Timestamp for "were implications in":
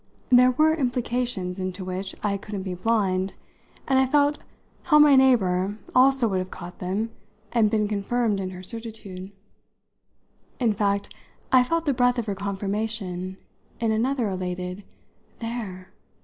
0.49-1.67